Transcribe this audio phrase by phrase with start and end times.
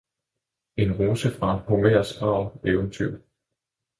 [0.85, 3.13] En rose fra Homers grav Eventyr